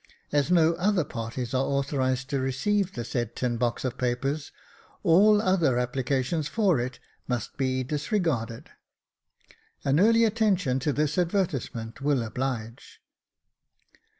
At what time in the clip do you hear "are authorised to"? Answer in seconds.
1.53-2.39